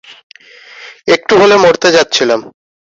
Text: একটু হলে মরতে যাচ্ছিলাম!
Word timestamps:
একটু 1.07 1.33
হলে 1.41 1.55
মরতে 1.57 1.87
যাচ্ছিলাম! 1.91 2.39